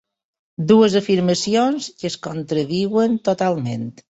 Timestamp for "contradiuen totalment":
2.29-3.89